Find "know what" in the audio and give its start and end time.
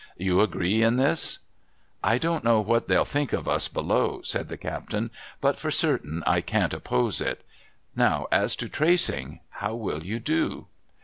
2.43-2.87